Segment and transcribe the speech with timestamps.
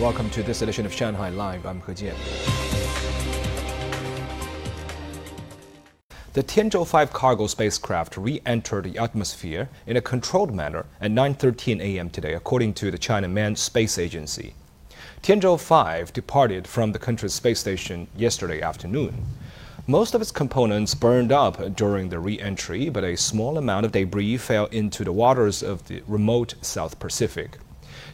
[0.00, 1.64] Welcome to this edition of Shanghai Live.
[1.64, 2.14] I'm He Jian.
[6.34, 12.10] The Tianzhou 5 cargo spacecraft re-entered the atmosphere in a controlled manner at 9:13 a.m.
[12.10, 14.52] today, according to the China Manned Space Agency.
[15.22, 19.24] Tianzhou 5 departed from the country's space station yesterday afternoon.
[19.86, 24.36] Most of its components burned up during the re-entry, but a small amount of debris
[24.36, 27.56] fell into the waters of the remote South Pacific.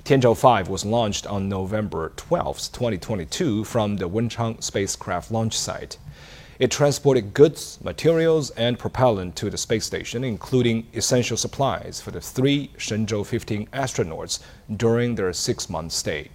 [0.04, 5.96] Tianzhou 5 was launched on November 12, 2022, from the Wenchang spacecraft launch site.
[6.58, 12.20] It transported goods, materials, and propellant to the space station, including essential supplies for the
[12.20, 14.40] three Shenzhou 15 astronauts
[14.76, 16.28] during their six month stay.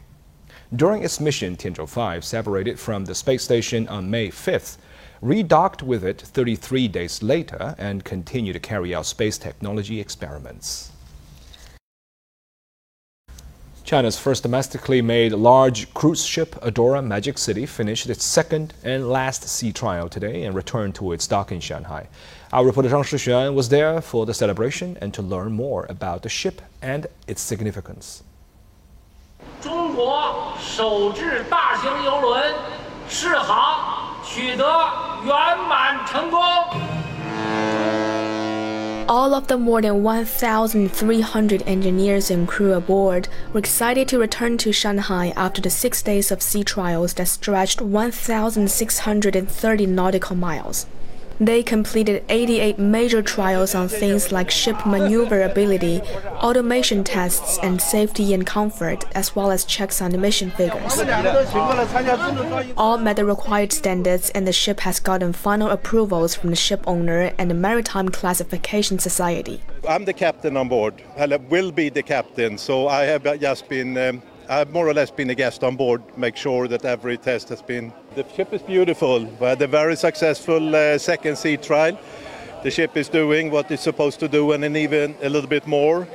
[0.75, 4.77] During its mission, Tianzhou 5 separated from the space station on May 5th,
[5.23, 10.91] redocked with it 33 days later, and continued to carry out space technology experiments.
[13.86, 19.48] China's first domestically made large cruise ship, Adora Magic City, finished its second and last
[19.48, 22.06] sea trial today and returned to its dock in Shanghai.
[22.52, 26.28] Our reporter Zhang Shixuan was there for the celebration and to learn more about the
[26.28, 28.22] ship and its significance.
[29.60, 32.54] 中国首制大型游轮
[33.08, 34.64] 试航取得
[35.24, 36.40] 圆满成功。
[39.07, 44.73] All of the more than 1,300 engineers and crew aboard were excited to return to
[44.73, 50.87] Shanghai after the six days of sea trials that stretched 1,630 nautical miles.
[51.39, 56.01] They completed 88 major trials on things like ship maneuverability,
[56.41, 60.99] automation tests, and safety and comfort, as well as checks on emission figures.
[62.75, 66.83] All met the required standards, and the ship has gotten final approvals from the ship
[66.87, 69.61] owner and the Maritime Classification Society.
[69.87, 70.95] I'm the captain on board.
[71.17, 73.95] I will be the captain, so I have just been.
[73.97, 77.49] Um, I've more or less been a guest on board, make sure that every test
[77.49, 77.91] has been.
[78.15, 79.25] The ship is beautiful.
[79.25, 81.99] We had a very successful uh, second sea trial.
[82.63, 85.67] The ship is doing what it's supposed to do and then even a little bit
[85.67, 86.07] more.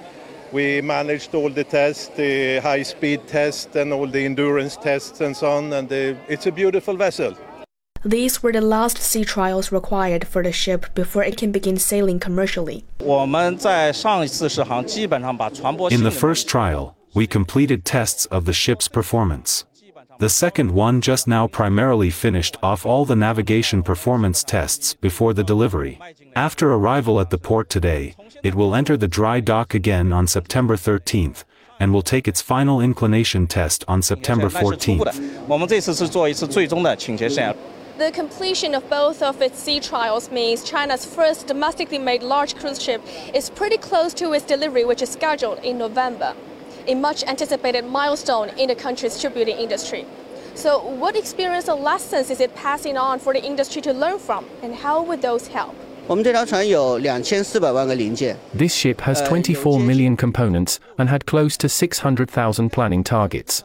[0.51, 5.37] We managed all the tests, the high speed test and all the endurance tests and
[5.37, 7.37] so on, and the, it's a beautiful vessel.
[8.05, 12.19] These were the last sea trials required for the ship before it can begin sailing
[12.19, 12.85] commercially.
[12.99, 13.33] In
[16.03, 19.65] the first trial, we completed tests of the ship's performance.
[20.19, 25.45] The second one just now primarily finished off all the navigation performance tests before the
[25.45, 25.99] delivery.
[26.37, 30.77] After arrival at the port today, it will enter the dry dock again on September
[30.77, 31.45] 13th,
[31.81, 35.03] and will take its final inclination test on September 14th.
[37.99, 42.83] The completion of both of its sea trials means China's first domestically made large cruise
[42.83, 43.03] ship
[43.35, 46.35] is pretty close to its delivery, which is scheduled in November
[46.87, 50.07] a much anticipated milestone in the country's shipbuilding industry.
[50.55, 54.45] So, what experience or lessons is it passing on for the industry to learn from,
[54.63, 55.75] and how would those help?
[58.53, 63.65] This ship has 24 million components and had close to 600,000 planning targets.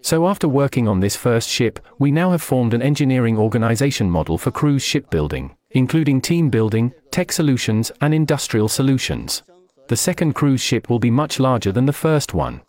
[0.00, 4.36] So after working on this first ship, we now have formed an engineering organization model
[4.36, 9.42] for cruise shipbuilding, including team building, tech solutions, and industrial solutions
[9.88, 12.62] the second cruise ship will be much larger than the first one.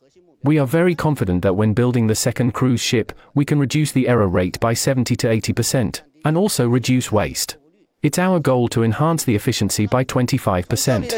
[0.44, 4.08] We are very confident that when building the second cruise ship, we can reduce the
[4.08, 7.58] error rate by 70 to 80%, and also reduce waste.
[8.04, 11.10] It's our goal to enhance the efficiency by 25%.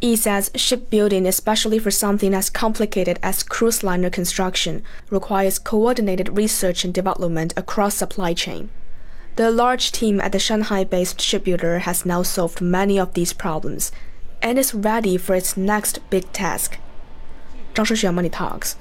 [0.00, 6.84] Yi says shipbuilding, especially for something as complicated as cruise liner construction, requires coordinated research
[6.84, 8.70] and development across supply chain.
[9.36, 13.90] The large team at the Shanghai based shipbuilder has now solved many of these problems
[14.42, 16.76] and is ready for its next big task.
[17.72, 18.76] Zhang Shixuan Money Talks.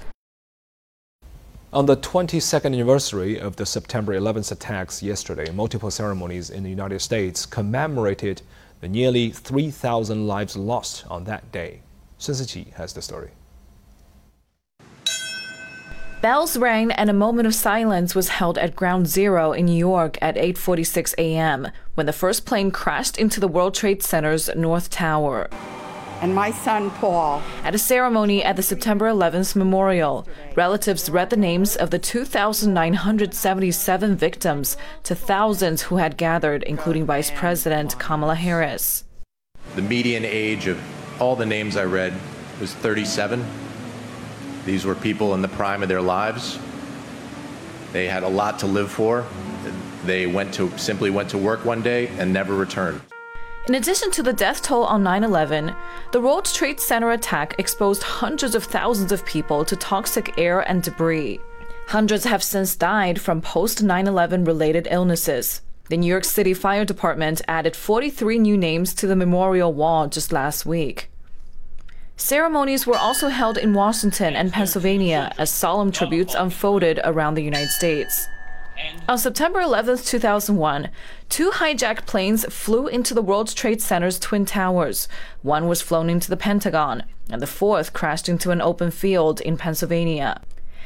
[1.72, 7.00] On the 22nd anniversary of the September 11th attacks yesterday, multiple ceremonies in the United
[7.00, 8.41] States commemorated
[8.81, 11.81] the nearly 3,000 lives lost on that day.
[12.17, 13.29] Sun Siqi has the story.
[16.22, 20.20] Bells rang and a moment of silence was held at Ground Zero in New York
[20.22, 21.70] at 8:46 a.m.
[21.96, 25.50] when the first plane crashed into the World Trade Center's North Tower.
[26.22, 27.41] And my son Paul.
[27.64, 34.16] At a ceremony at the September 11th memorial, relatives read the names of the 2,977
[34.16, 39.06] victims to thousands who had gathered, including Vice President Kamala Harris.
[39.76, 40.79] The median age of
[41.20, 42.14] all the names I read
[42.59, 43.44] was 37.
[44.66, 46.59] These were people in the prime of their lives.
[47.93, 49.25] They had a lot to live for.
[50.05, 53.02] They went to simply went to work one day and never returned.
[53.67, 55.75] In addition to the death toll on 9 11,
[56.11, 60.81] the World Trade Center attack exposed hundreds of thousands of people to toxic air and
[60.81, 61.40] debris.
[61.87, 65.61] Hundreds have since died from post 9 11 related illnesses.
[65.90, 70.31] The New York City Fire Department added 43 new names to the memorial wall just
[70.31, 71.10] last week.
[72.22, 77.72] Ceremonies were also held in Washington and Pennsylvania as solemn tributes unfolded around the United
[77.72, 78.28] States.
[79.09, 80.90] On September 11, 2001,
[81.29, 85.08] two hijacked planes flew into the World Trade Center's Twin Towers.
[85.41, 89.58] One was flown into the Pentagon, and the fourth crashed into an open field in
[89.58, 90.41] Pennsylvania.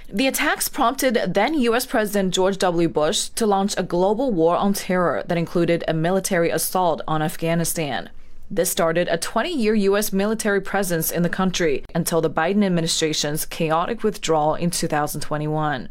[0.07, 1.85] The attacks prompted then U.S.
[1.85, 2.87] President George W.
[2.87, 8.09] Bush to launch a global war on terror that included a military assault on Afghanistan.
[8.49, 10.13] This started a 20 year U.S.
[10.13, 15.89] military presence in the country until the Biden administration's chaotic withdrawal in 2021.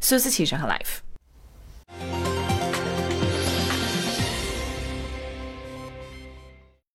[0.00, 1.05] 苏思琪上海 Live。